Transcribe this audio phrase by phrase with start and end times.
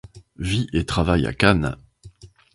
[0.39, 1.77] Vit et travaille à Cannes.